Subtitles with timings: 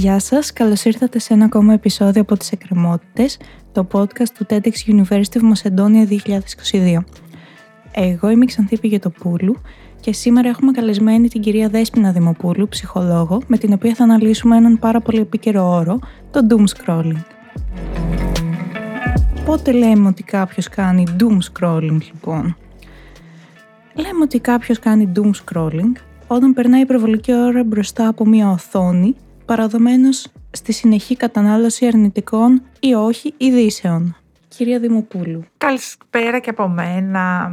[0.00, 3.38] Γεια σας, καλώς ήρθατε σε ένα ακόμα επεισόδιο από τις Εκκρεμότητες,
[3.72, 7.04] το podcast του TEDx University of Macedonia 2022.
[7.92, 9.56] Εγώ είμαι η Ξανθή Πηγετοπούλου
[10.00, 14.78] και σήμερα έχουμε καλεσμένη την κυρία Δέσποινα Δημοπούλου, ψυχολόγο, με την οποία θα αναλύσουμε έναν
[14.78, 15.98] πάρα πολύ επίκαιρο όρο,
[16.30, 17.22] το doom scrolling.
[19.44, 22.56] Πότε λέμε ότι κάποιος κάνει doom scrolling λοιπόν;
[23.94, 25.92] Λέμε ότι κάποιος κάνει doom scrolling
[26.26, 29.14] όταν περνάει υπερβολική ώρα μπροστά από μια οθόνη,
[29.50, 34.16] παραδομένως στη συνεχή κατανάλωση αρνητικών ή όχι ειδήσεων.
[34.56, 35.44] Κυρία Δημοπούλου.
[35.58, 37.50] Καλησπέρα και από μένα.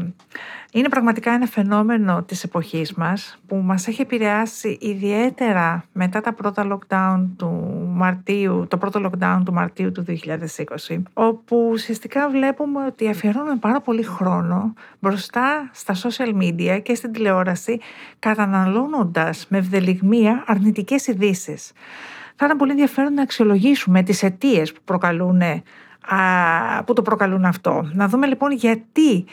[0.72, 6.68] Είναι πραγματικά ένα φαινόμενο της εποχής μας που μας έχει επηρεάσει ιδιαίτερα μετά τα πρώτα
[6.72, 7.48] lockdown του
[7.94, 10.06] Μαρτίου, το πρώτο lockdown του Μαρτίου του
[10.88, 17.12] 2020 όπου ουσιαστικά βλέπουμε ότι αφιερώνουμε πάρα πολύ χρόνο μπροστά στα social media και στην
[17.12, 17.80] τηλεόραση
[18.20, 21.72] καταναλώνοντας με ευδελιγμία αρνητικές ειδήσεις.
[22.36, 25.42] Θα ήταν πολύ ενδιαφέρον να αξιολογήσουμε τις αιτίες που προκαλούν
[26.86, 27.90] που το προκαλούν αυτό.
[27.94, 29.26] Να δούμε λοιπόν γιατί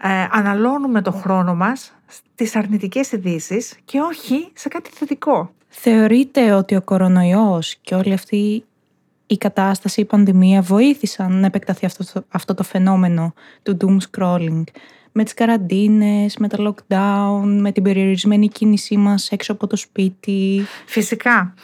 [0.00, 5.52] ε, αναλώνουμε το χρόνο μας στις αρνητικές ειδήσεις και όχι σε κάτι θετικό.
[5.68, 8.64] Θεωρείτε ότι ο κορονοϊός και όλη αυτή
[9.26, 14.62] η κατάσταση, η πανδημία βοήθησαν να επεκταθεί αυτό το, αυτό το φαινόμενο του doom scrolling;
[15.12, 20.62] Με τις καραντίνες, με τα lockdown, με την περιορισμένη κίνησή μας έξω από το σπίτι;
[20.86, 21.54] Φυσικά.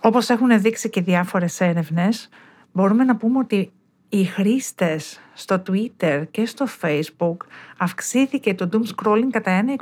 [0.00, 2.28] Όπως έχουν δείξει και διάφορες έρευνες,
[2.72, 3.72] μπορούμε να πούμε ότι
[4.14, 7.36] οι χρήστες στο Twitter και στο Facebook
[7.76, 9.74] αυξήθηκε το doom scrolling κατά ένα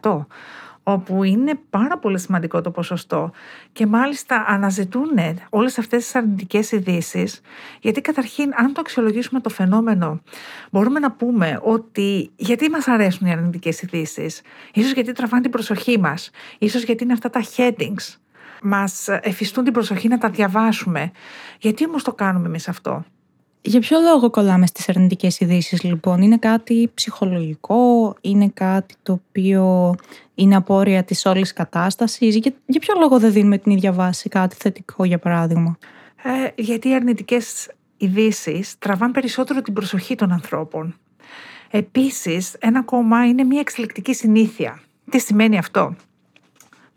[0.00, 0.26] 25%
[0.82, 3.30] όπου είναι πάρα πολύ σημαντικό το ποσοστό
[3.72, 5.08] και μάλιστα αναζητούν
[5.50, 7.40] όλες αυτές τις αρνητικές ειδήσεις,
[7.80, 10.22] γιατί καταρχήν αν το αξιολογήσουμε το φαινόμενο
[10.70, 14.42] μπορούμε να πούμε ότι γιατί μας αρέσουν οι αρνητικές ειδήσεις,
[14.74, 18.16] ίσως γιατί τραβάνε την προσοχή μας, ίσως γιατί είναι αυτά τα headings,
[18.62, 21.10] μας εφιστούν την προσοχή να τα διαβάσουμε.
[21.58, 23.04] Γιατί όμως το κάνουμε εμείς αυτό;
[23.60, 29.94] Για ποιο λόγο κολλάμε στις αρνητικές ειδήσεις, λοιπόν, είναι κάτι ψυχολογικό, είναι κάτι το οποίο
[30.34, 34.56] είναι απόρρια της όλης κατάστασης, για, για ποιο λόγο δεν δίνουμε την ίδια βάση κάτι
[34.58, 35.78] θετικό για παράδειγμα;
[36.22, 40.94] Ε, γιατί οι αρνητικές ειδήσεις τραβάνε περισσότερο την προσοχή των ανθρώπων.
[41.70, 44.80] Επίσης, ένα κόμμα είναι μια εξελικτική συνήθεια.
[45.10, 45.94] Τι σημαίνει αυτό;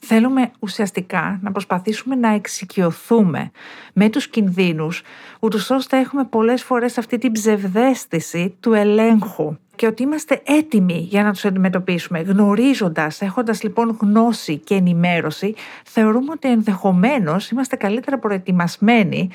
[0.01, 3.51] Θέλουμε ουσιαστικά να προσπαθήσουμε να εξοικειωθούμε
[3.93, 5.01] με τους κινδύνους,
[5.39, 11.23] ούτως ώστε έχουμε πολλές φορές αυτή την ψευδέστηση του ελέγχου και ότι είμαστε έτοιμοι για
[11.23, 12.19] να τους αντιμετωπίσουμε.
[12.19, 19.29] Γνωρίζοντας, έχοντας λοιπόν γνώση και ενημέρωση, θεωρούμε ότι ενδεχομένως είμαστε καλύτερα προετοιμασμένοι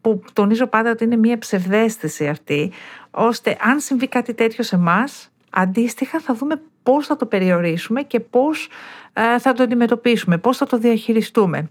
[0.00, 2.72] που τονίζω πάντα ότι είναι μια ψευδέστηση αυτή,
[3.10, 5.04] ώστε αν συμβεί κάτι τέτοιο σε εμά,
[5.50, 8.68] αντίστοιχα θα δούμε πώς θα το περιορίσουμε και πώς
[9.12, 11.68] ε, θα το αντιμετωπίσουμε, πώς θα το διαχειριστούμε.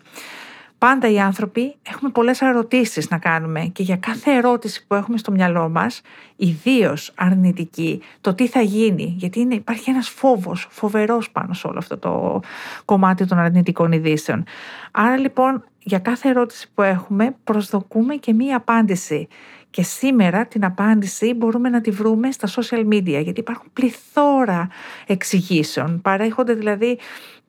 [0.78, 5.32] Πάντα οι άνθρωποι έχουμε πολλές ερωτήσεις να κάνουμε και για κάθε ερώτηση που έχουμε στο
[5.32, 6.02] μυαλό μας,
[6.36, 11.78] ιδίως αρνητική, το τι θα γίνει, γιατί είναι, υπάρχει ένας φόβος φοβερός πάνω σε όλο
[11.78, 12.40] αυτό το
[12.86, 14.44] κομμάτι των αρνητικών ειδήσεων.
[14.92, 19.28] Άρα λοιπόν για κάθε ερώτηση που έχουμε προσδοκούμε και μία απάντηση.
[19.70, 24.68] Και σήμερα την απάντηση μπορούμε να τη βρούμε στα social media, γιατί υπάρχουν πληθώρα
[25.08, 26.02] εξηγήσεων.
[26.02, 27.00] Παρέχονται δηλαδή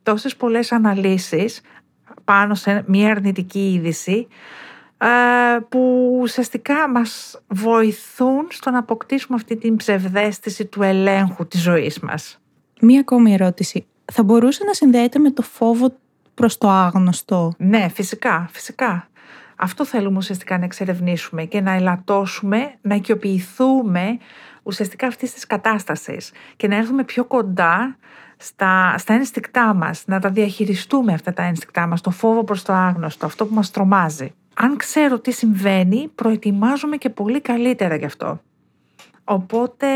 [0.03, 1.61] τόσες πολλές αναλύσεις
[2.25, 4.27] πάνω σε μια αρνητική είδηση
[4.99, 5.07] ε,
[5.69, 12.41] που ουσιαστικά μας βοηθούν στο να αποκτήσουμε αυτή την ψευδέστηση του ελέγχου της ζωής μας.
[12.81, 13.87] Μία ακόμη ερώτηση.
[14.13, 15.95] Θα μπορούσε να συνδέεται με το φόβο
[16.37, 17.53] προς το άγνωστο.
[17.59, 19.09] Ναι, φυσικά, φυσικά.
[19.57, 24.19] Αυτό θέλουμε ουσιαστικά να εξερευνήσουμε και να ελαττώσουμε, να οικειοποιηθούμε
[24.63, 27.97] ουσιαστικά αυτής της κατάστασης και να έρθουμε πιο κοντά
[28.37, 32.73] στα, στα ένστικτά μας, να τα διαχειριστούμε αυτά τα ένστικτά μας, το φόβο προς το
[32.73, 34.33] άγνωστο, αυτό που μας τρομάζει.
[34.55, 38.41] Αν ξέρω τι συμβαίνει, προετοιμάζομαι και πολύ καλύτερα γι' αυτό.
[39.25, 39.87] Οπότε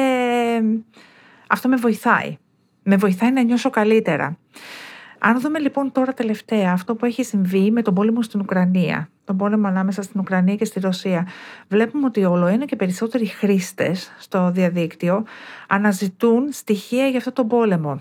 [1.46, 2.36] αυτό με βοηθάει.
[2.82, 4.38] Με βοηθάει να νιώσω καλύτερα.
[5.22, 9.36] Αν δούμε λοιπόν τώρα τελευταία αυτό που έχει συμβεί με τον πόλεμο στην Ουκρανία, τον
[9.36, 11.26] πόλεμο ανάμεσα στην Ουκρανία και στη Ρωσία,
[11.68, 15.24] βλέπουμε ότι όλο ένα και περισσότεροι χρήστες στο διαδίκτυο
[15.68, 18.00] αναζητούν στοιχεία για αυτό τον πόλεμο.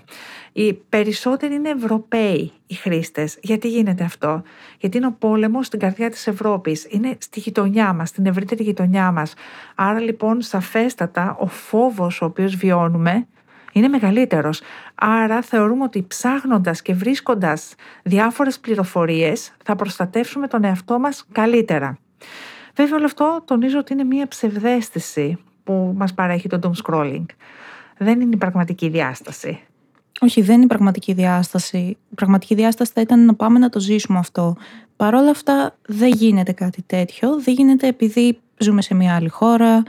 [0.52, 3.38] Οι περισσότεροι είναι Ευρωπαίοι οι χρήστες.
[3.42, 4.42] Γιατί γίνεται αυτό,
[4.78, 9.12] Γιατί είναι ο πόλεμος στην καρδιά της Ευρώπης, είναι στη γειτονιά μας, στην ευρύτερη γειτονιά
[9.12, 9.34] μας.
[9.74, 13.26] Άρα λοιπόν, σαφέστατα, ο φόβος ο οποίος βιώνουμε
[13.72, 14.60] είναι μεγαλύτερος.
[14.94, 21.98] Άρα θεωρούμε ότι ψάχνοντας και βρίσκοντας διάφορες πληροφορίες θα προστατεύσουμε τον εαυτό μας καλύτερα.
[22.74, 27.24] Βέβαια όλο αυτό τονίζω ότι είναι μια ψευδέστηση που μας παρέχει το doom scrolling.
[27.98, 29.60] Δεν είναι η πραγματική διάσταση.
[30.20, 31.78] Όχι, δεν είναι η πραγματική διάσταση.
[31.78, 34.56] Η πραγματική διάσταση θα ήταν να πάμε να το ζήσουμε αυτό.
[34.96, 37.40] Παρ' όλα αυτά δεν γίνεται κάτι τέτοιο.
[37.40, 39.82] Δεν γίνεται επειδή ζούμε σε μια άλλη χώρα.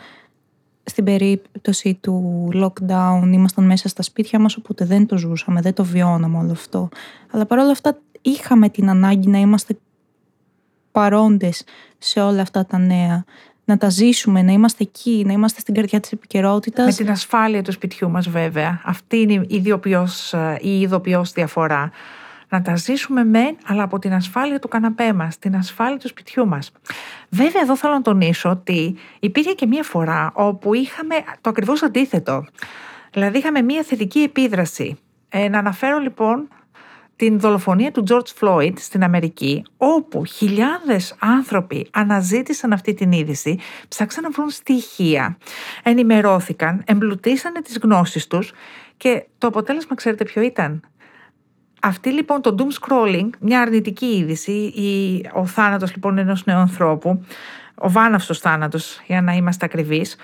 [0.91, 5.83] Στην περίπτωση του lockdown ήμασταν μέσα στα σπίτια μας οπότε δεν το ζούσαμε, δεν το
[5.83, 6.89] βιώναμε όλο αυτό.
[7.31, 9.77] Αλλά παρόλα αυτά είχαμε την ανάγκη να είμαστε
[10.91, 11.63] παρόντες
[11.97, 13.23] σε όλα αυτά τα νέα
[13.65, 16.85] να τα ζήσουμε, να είμαστε εκεί, να είμαστε στην καρδιά της επικαιρότητας.
[16.85, 18.81] Με την ασφάλεια του σπιτιού μας βέβαια.
[18.85, 21.91] Αυτή είναι η ειδοποιώς, η ειδοποιώς διαφορά.
[22.49, 26.47] Να τα ζήσουμε μεν, αλλά από την ασφάλεια του καναπέ μας, την ασφάλεια του σπιτιού
[26.47, 26.71] μας.
[27.33, 32.45] Βέβαια εδώ θέλω να τονίσω ότι υπήρχε και μία φορά όπου είχαμε το ακριβώς αντίθετο.
[33.11, 34.97] Δηλαδή είχαμε μία θετική επίδραση.
[35.29, 36.47] Ε, να αναφέρω λοιπόν
[37.15, 44.23] την δολοφονία του George Floyd στην Αμερική, όπου χιλιάδες άνθρωποι αναζήτησαν αυτή την είδηση, ψάξαν
[44.23, 45.37] να βρουν στοιχεία,
[45.83, 48.51] ενημερώθηκαν, εμπλουτίσανε τις γνώσεις τους
[48.97, 50.81] και το αποτέλεσμα ξέρετε ποιο ήταν;
[51.83, 57.25] Αυτή λοιπόν το doom scrolling, μια αρνητική είδηση, η, ο θάνατος λοιπόν ενός νέου ανθρώπου,
[57.75, 60.15] ο βάναυσος θάνατος για να είμαστε ακριβείς,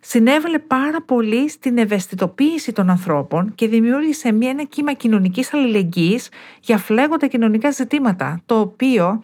[0.00, 6.28] συνέβαλε πάρα πολύ στην ευαισθητοποίηση των ανθρώπων και δημιούργησε μια, ένα κύμα κοινωνικής αλληλεγγύης
[6.60, 9.22] για φλέγοντα κοινωνικά ζητήματα, το οποίο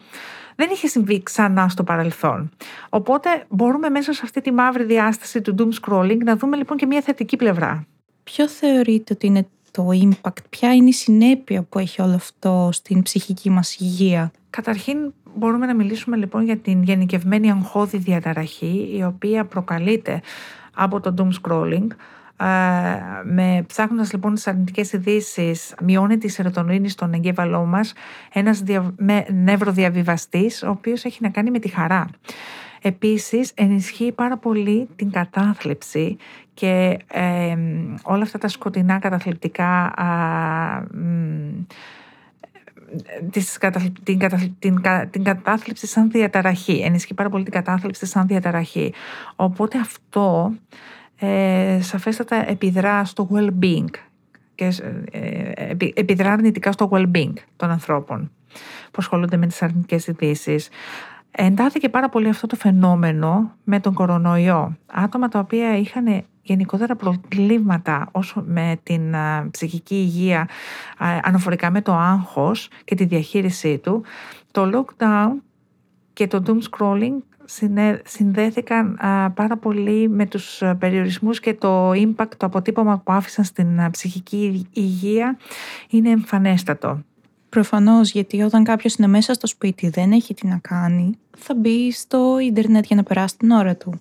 [0.55, 2.49] δεν είχε συμβεί ξανά στο παρελθόν.
[2.89, 6.85] Οπότε μπορούμε μέσα σε αυτή τη μαύρη διάσταση του doom scrolling να δούμε λοιπόν και
[6.85, 7.85] μια θετική πλευρά.
[8.23, 13.01] Ποιο θεωρείτε ότι είναι το impact, ποια είναι η συνέπεια που έχει όλο αυτό στην
[13.01, 14.31] ψυχική μας υγεία.
[14.49, 14.97] Καταρχήν
[15.35, 20.21] μπορούμε να μιλήσουμε λοιπόν για την γενικευμένη αγχώδη διαταραχή η οποία προκαλείται
[20.73, 21.87] από το doom scrolling.
[22.41, 22.45] Ε,
[23.23, 27.93] με ψάχνοντας λοιπόν τις αρνητικές ειδήσεις, μειώνεται η σερωτονίνη στον εγκέφαλό μας
[28.33, 32.07] ένας δια, με, νευροδιαβιβαστής ο οποίος έχει να κάνει με τη χαρά.
[32.81, 36.17] Επίσης ενισχύει πάρα πολύ την κατάθλιψη
[36.53, 36.97] και
[38.03, 39.93] όλα αυτά τα σκοτεινά καταθλιπτικά
[44.03, 44.19] την,
[44.59, 46.81] την, την κατάθλιψη σαν διαταραχή.
[46.85, 48.93] Ενισχύει πάρα πολύ την κατάθλιψη σαν διαταραχή.
[49.35, 50.53] Οπότε αυτό
[51.19, 53.89] ε, σαφέστατα επιδρά στο well-being
[54.55, 54.73] και
[55.11, 58.31] ε, επιδρά αρνητικά στο well-being των ανθρώπων
[58.85, 60.69] που ασχολούνται με τις αρνητικές ειδήσεις.
[61.31, 64.77] Εντάθηκε πάρα πολύ αυτό το φαινόμενο με τον κορονοϊό.
[64.85, 69.15] Άτομα τα οποία είχαν γενικότερα προβλήματα όσο με την
[69.51, 70.47] ψυχική υγεία
[71.21, 74.03] αναφορικά με το άγχος και τη διαχείρισή του,
[74.51, 75.31] το lockdown
[76.13, 77.17] και το doom scrolling
[78.03, 78.99] συνδέθηκαν
[79.33, 85.37] πάρα πολύ με τους περιορισμούς και το impact, το αποτύπωμα που άφησαν στην ψυχική υγεία
[85.89, 87.03] είναι εμφανέστατο.
[87.49, 91.91] Προφανώς, γιατί όταν κάποιος είναι μέσα στο σπίτι δεν έχει τι να κάνει, θα μπει
[91.91, 93.99] στο ίντερνετ για να περάσει την ώρα του.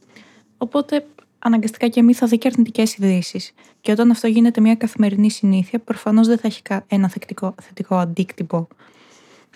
[0.58, 1.06] Οπότε
[1.38, 3.54] αναγκαστικά και εμείς θα δει και αρνητικές ειδήσεις.
[3.80, 8.68] Και όταν αυτό γίνεται μια καθημερινή συνήθεια, προφανώς δεν θα έχει ένα θετικό, θετικό αντίκτυπο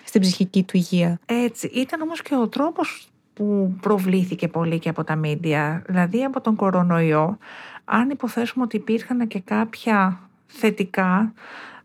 [0.03, 1.19] στην ψυχική του υγεία.
[1.25, 1.67] Έτσι.
[1.67, 5.83] Ήταν όμως και ο τρόπος που προβλήθηκε πολύ και από τα μίντια.
[5.87, 7.37] Δηλαδή από τον κορονοϊό,
[7.85, 11.33] αν υποθέσουμε ότι υπήρχαν και κάποια θετικά,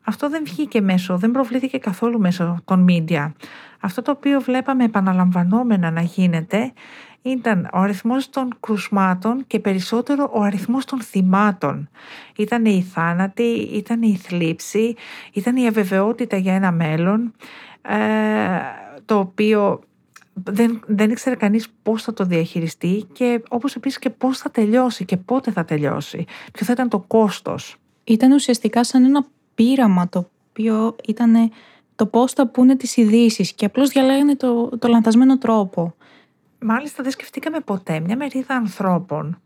[0.09, 3.35] αυτό δεν βγήκε μέσω, δεν προβλήθηκε καθόλου μέσω των μίντια.
[3.81, 6.73] Αυτό το οποίο βλέπαμε επαναλαμβανόμενα να γίνεται
[7.23, 11.89] ήταν ο αριθμός των κρουσμάτων και περισσότερο ο αριθμός των θυμάτων.
[12.37, 14.95] Ήταν η θάνατη, ήταν η θλίψη,
[15.33, 17.35] ήταν η αβεβαιότητα για ένα μέλλον,
[17.83, 17.97] ε,
[19.05, 19.81] το οποίο
[20.45, 25.05] δεν, δεν ήξερε κανείς πώς θα το διαχειριστεί και όπως επίσης και πώς θα τελειώσει
[25.05, 26.25] και πότε θα τελειώσει.
[26.53, 27.77] Ποιο θα ήταν το κόστος.
[28.05, 29.27] Ήταν ουσιαστικά σαν ένα
[29.59, 31.51] πείραμα το οποίο ήταν
[31.97, 35.95] το πώς θα πούνε τις ειδήσεις και απλώς διαλέγανε το, το λανθασμένο τρόπο.
[36.61, 39.41] Μάλιστα δεν σκεφτήκαμε ποτέ μια μερίδα ανθρώπων,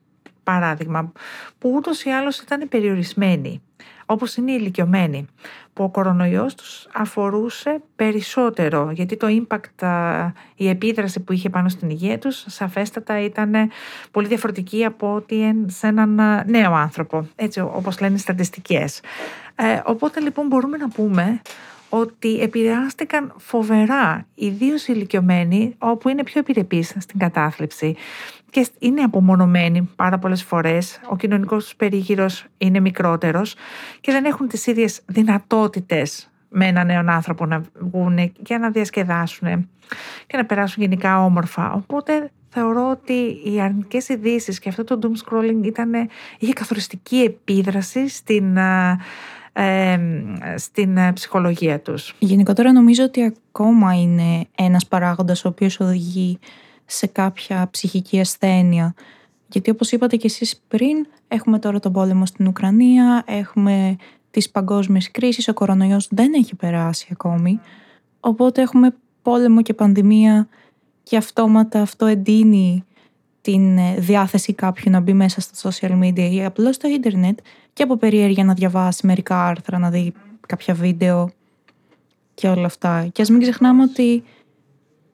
[0.45, 1.13] παράδειγμα,
[1.59, 3.63] που ούτως ή άλλως ήταν περιορισμένοι,
[4.07, 5.27] όπως είναι οι ηλικιωμένοι,
[5.73, 11.91] που ο κορονοϊός τους αφορούσε περισσότερο, γιατί το impact, η επίδραση που είχε πάνω στην
[11.91, 13.55] υγεία τους, σαφέστατα ήταν
[14.11, 19.01] πολύ διαφορετική από ότι σε έναν νέο άνθρωπο, έτσι όπως λένε οι στατιστικές.
[19.55, 21.41] Ε, οπότε λοιπόν μπορούμε να πούμε
[21.89, 27.97] ότι επηρεάστηκαν φοβερά, ιδίως οι ηλικιωμένοι, όπου είναι πιο επιρρεπείς στην κατάθλιψη
[28.51, 33.55] και είναι απομονωμένοι πάρα πολλές φορές, ο κοινωνικός τους περίγυρος είναι μικρότερος
[34.01, 39.69] και δεν έχουν τις ίδιες δυνατότητες με έναν νέο άνθρωπο να βγουν και να διασκεδάσουν
[40.27, 41.73] και να περάσουν γενικά όμορφα.
[41.73, 45.93] Οπότε θεωρώ ότι οι αρνητικές ειδήσεις και αυτό το doom scrolling ήταν,
[46.39, 48.59] είχε καθοριστική επίδραση στην
[50.57, 52.15] στην ε, ψυχολογία τους.
[52.19, 56.39] Γενικότερα νομίζω ότι ακόμα είναι ένας παράγοντας ο οποίος οδηγεί
[56.87, 58.95] σε κάποια ψυχική ασθένεια.
[59.49, 63.97] Γιατί όπως είπατε και εσείς πριν, έχουμε τώρα τον πόλεμο στην Ουκρανία, έχουμε
[64.31, 67.61] της παγκόσμιας κρίσης, ο κορονοϊός δεν έχει περάσει ακόμη,
[68.21, 70.49] οπότε έχουμε πόλεμο και πανδημία
[71.03, 72.85] και αυτόματα αυτό εντείνει
[73.43, 77.39] την ε, διάθεση κάποιου να μπει μέσα στα social media ή απλώς στο ίντερνετ
[77.73, 80.13] και από περιέργεια να διαβάσει μερικά άρθρα, να δει
[80.47, 81.31] κάποια βίντεο
[82.35, 83.09] και όλα αυτά.
[83.13, 84.23] Και ας μην ξεχνάμε ότι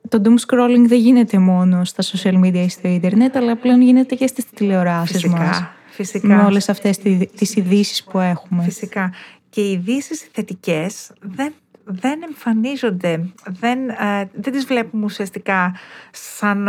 [0.09, 4.15] το doom scrolling δεν γίνεται μόνο στα social media ή στο ίντερνετ, αλλά πλέον γίνεται
[4.15, 5.63] και στις τηλεοράσεις Φυσικά, μας.
[5.91, 6.27] Φυσικά.
[6.27, 8.63] Με όλες αυτές τι- τις ειδήσεις που έχουμε.
[8.63, 9.13] Φυσικά.
[9.51, 11.53] Και οι ειδήσεις θετικές δεν,
[11.91, 15.75] δεν εμφανίζονται, δεν, ε, δεν τις βλέπουμε ουσιαστικά
[16.11, 16.67] σαν...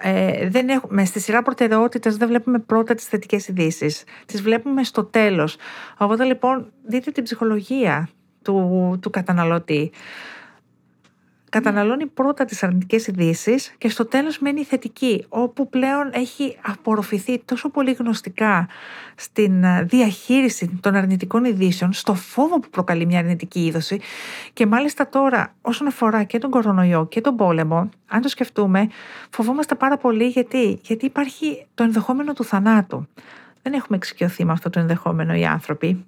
[0.00, 4.04] Ε, δεν έχουμε, στη σειρά προτεραιότητας δεν βλέπουμε πρώτα τις θετικές ειδήσεις.
[4.26, 5.56] Τις βλέπουμε στο τέλος.
[5.98, 8.08] Οπότε λοιπόν δείτε την ψυχολογία
[8.42, 9.90] του, του καταναλωτή.
[11.52, 17.38] Καταναλώνει πρώτα τις αρνητικές ειδήσεις και στο τέλος μένει η θετική, όπου πλέον έχει απορροφηθεί
[17.44, 18.68] τόσο πολύ γνωστικά
[19.14, 24.00] στην ε, διαχείριση των αρνητικών ειδήσεων, στο φόβο που προκαλεί μια αρνητική είδωση
[24.52, 28.88] και μάλιστα τώρα όσον αφορά και τον κορονοϊό και τον πόλεμο, αν το σκεφτούμε,
[29.30, 33.08] φοβόμαστε πάρα πολύ γιατί, γιατί υπάρχει το ενδεχόμενο του θανάτου.
[33.62, 36.04] Δεν έχουμε εξοικειωθεί με αυτό το ενδεχόμενο οι άνθρωποι,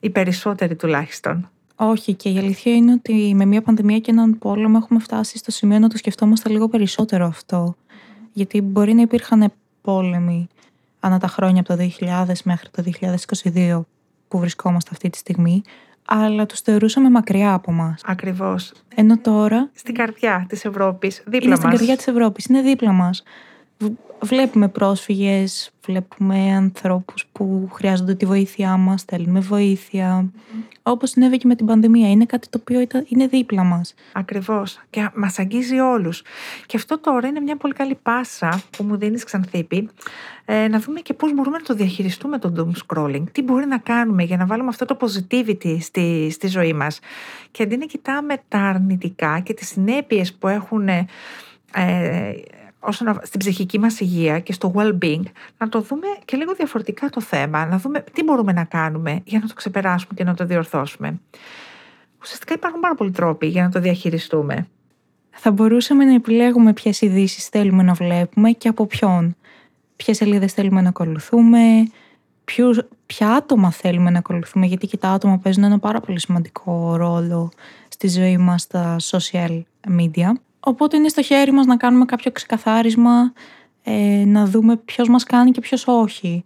[0.00, 1.50] οι περισσότεροι τουλάχιστον.
[1.80, 5.50] Όχι, και η αλήθεια είναι ότι με μια πανδημία και έναν πόλεμο έχουμε φτάσει στο
[5.50, 7.76] σημείο να το σκεφτόμαστε λίγο περισσότερο αυτό.
[8.32, 10.48] Γιατί μπορεί να υπήρχαν πόλεμοι
[11.00, 12.82] ανά τα χρόνια από το 2000 μέχρι το
[13.54, 13.80] 2022
[14.28, 15.62] που βρισκόμαστε αυτή τη στιγμή,
[16.04, 18.02] αλλά τους θεωρούσαμε μακριά από μας.
[18.04, 18.72] Ακριβώς.
[18.94, 21.76] Ενώ τώρα Στην καρδιά της Ευρώπης, δίπλα είναι στην μας.
[21.78, 23.22] καρδιά της Ευρώπης, είναι δίπλα μας.
[23.78, 23.92] Β-
[24.22, 30.30] Βλέπουμε πρόσφυγες, βλέπουμε ανθρώπους που χρειάζονται τη βοήθειά μας, θέλουμε βοήθεια.
[30.82, 33.94] Όπως συνέβη και με την πανδημία, είναι κάτι το οποίο ήταν- είναι δίπλα μας.
[34.12, 34.78] Ακριβώς.
[34.90, 36.22] Και μας αγγίζει όλους.
[36.66, 39.88] Και αυτό τώρα είναι μια πολύ καλή πάσα που μου δίνεις Ξανθήπη
[40.44, 43.24] ε, να δούμε και πώς μπορούμε να το διαχειριστούμε το doom scrolling.
[43.32, 47.00] Τι μπορεί να κάνουμε για να βάλουμε αυτό το positivity στη, στη ζωή μας.
[47.50, 51.06] Και αντί να κοιτάμε τα αρνητικά και τις συνέπειες που έχουν ε,
[52.80, 55.22] όσον α- στην ψυχική μας υγεία και στο well-being,
[55.58, 59.38] να το δούμε και λίγο διαφορετικά το θέμα, να δούμε τι μπορούμε να κάνουμε για
[59.38, 61.20] να το ξεπεράσουμε και να το διορθώσουμε.
[62.20, 64.66] Ουσιαστικά υπάρχουν πάρα πολλοί τρόποι για να το διαχειριστούμε.
[65.30, 69.36] Θα μπορούσαμε να επιλέγουμε ποιες ειδήσεις θέλουμε να βλέπουμε και από ποιον.
[69.96, 71.58] Ποιες σελίδες θέλουμε να ακολουθούμε,
[72.44, 76.96] ποιους, ποια άτομα θέλουμε να ακολουθούμε, γιατί και τα άτομα παίζουν ένα πάρα πολύ σημαντικό
[76.96, 77.50] ρόλο
[77.88, 79.62] στη ζωή μας στα social
[79.98, 80.32] media.
[80.60, 83.32] Οπότε είναι στο χέρι μας να κάνουμε κάποιο ξεκαθάρισμα,
[83.82, 86.44] ε, να δούμε ποιος μας κάνει και ποιος όχι.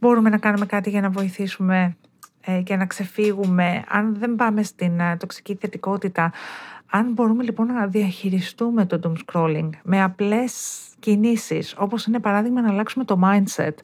[0.00, 1.96] Μπορούμε να κάνουμε κάτι για να βοηθήσουμε
[2.40, 3.84] ε, και να ξεφύγουμε.
[3.88, 6.32] Αν δεν πάμε στην ε, τοξική θετικότητα,
[6.90, 12.68] αν μπορούμε λοιπόν να διαχειριστούμε το doom scrolling με απλές κινήσεις, όπως είναι παράδειγμα να
[12.68, 13.74] αλλάξουμε το mindset.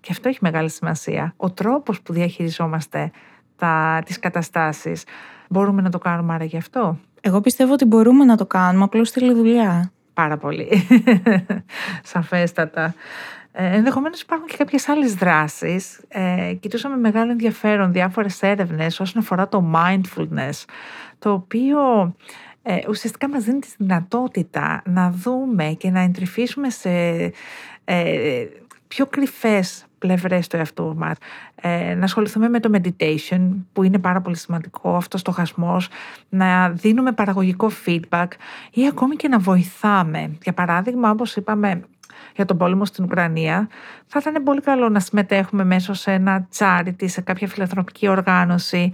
[0.00, 1.34] Και αυτό έχει μεγάλη σημασία.
[1.36, 3.10] Ο τρόπος που διαχειριζόμαστε
[3.56, 5.04] τα, τις καταστάσεις.
[5.48, 9.10] Μπορούμε να το κάνουμε άρα γι' αυτό; Εγώ πιστεύω ότι μπορούμε να το κάνουμε, απλώς
[9.10, 9.92] θέλει δουλειά.
[10.12, 10.86] Πάρα πολύ.
[12.02, 12.94] Σαφέστατα.
[13.52, 16.00] Ε, Ενδεχομένως υπάρχουν και κάποιες άλλες δράσεις.
[16.08, 20.64] Ε, κοιτούσαμε με μεγάλο ενδιαφέρον διάφορες έρευνες όσον αφορά το mindfulness,
[21.18, 21.78] το οποίο
[22.62, 26.90] ε, ουσιαστικά μας δίνει τη δυνατότητα να δούμε και να εντρυφήσουμε σε
[27.84, 28.46] ε,
[28.88, 31.16] πιο κρυφές πλευρές του εαυτού μας.
[31.54, 33.40] Ε, να ασχοληθούμε με το meditation
[33.72, 35.88] που είναι πάρα πολύ σημαντικό, αυτός το χασμός,
[36.28, 38.28] να δίνουμε παραγωγικό feedback
[38.72, 40.38] ή ακόμη και να βοηθάμε.
[40.42, 41.82] Για παράδειγμα, όπως είπαμε
[42.36, 43.68] για τον πόλεμο στην Ουκρανία,
[44.06, 48.92] θα ήταν πολύ καλό να συμμετέχουμε μέσω σε ένα charity, σε κάποια φιλανθρωπική οργάνωση,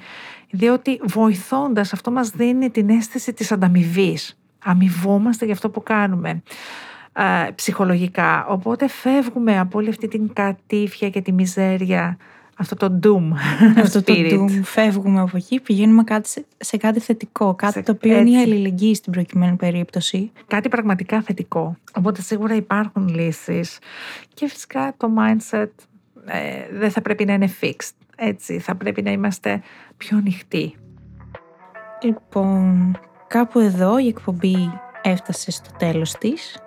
[0.50, 4.38] διότι βοηθώντας αυτό μας δίνει την αίσθηση της ανταμοιβής.
[4.64, 6.42] Αμοιβόμαστε για αυτό που κάνουμε
[7.16, 8.46] ε, ψυχολογικά.
[8.46, 12.16] Οπότε φεύγουμε από όλη αυτή την κατήφια και τη μιζέρια,
[12.58, 13.32] αυτό το doom
[13.82, 14.32] Αυτό το spirit.
[14.32, 18.30] doom, φεύγουμε από εκεί, πηγαίνουμε κάτι σε, σε κάτι θετικό, κάτι Σε- το οποίο είναι
[18.30, 18.50] η έτσι.
[18.50, 20.30] αλληλεγγύη στην προκειμένη περίπτωση.
[20.46, 21.76] Κάτι πραγματικά θετικό.
[21.96, 23.78] Οπότε σίγουρα υπάρχουν λύσεις
[24.34, 25.68] και φυσικά το mindset
[26.26, 27.90] ε, δεν θα πρέπει να είναι fixed.
[28.16, 29.62] Έτσι, θα πρέπει να είμαστε
[29.96, 30.74] πιο ανοιχτοί.
[32.02, 34.70] Λοιπόν, κάπου εδώ η εκπομπή
[35.02, 36.60] έφτασε στο τέλος της.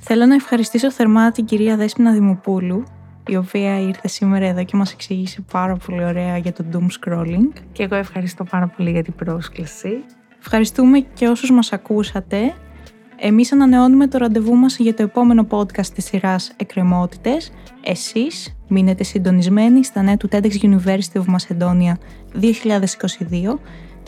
[0.00, 2.84] Θέλω να ευχαριστήσω θερμά την κυρία Δέσποινα Δημοπούλου,
[3.26, 7.52] η οποία ήρθε σήμερα εδώ και μας εξήγησε πάρα πολύ ωραία για το doom scrolling.
[7.72, 10.04] Και εγώ ευχαριστώ πάρα πολύ για την πρόσκληση.
[10.38, 12.54] Ευχαριστούμε και όσους μας ακούσατε.
[13.20, 17.52] Εμείς ανανεώνουμε το ραντεβού μας για το επόμενο podcast της σειράς Εκκρεμότητες.
[17.84, 21.92] Εσείς μείνετε συντονισμένοι στα νέα του TEDx University of Macedonia
[22.40, 23.58] 2022,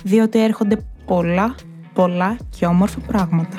[0.05, 1.55] διότι έρχονται πολλά,
[1.93, 3.57] πολλά και όμορφα πράγματα.